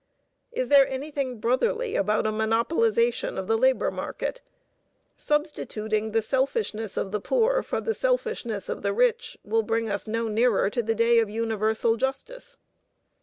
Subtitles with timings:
[0.51, 4.41] Is there anything brotherly about a monopolization of the labor market?
[5.15, 10.07] Substituting the selfishness of the poor for the selfishness of the rich will bring us
[10.07, 12.57] no nearer the day of universal justice.